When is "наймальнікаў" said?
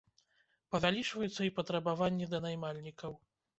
2.49-3.11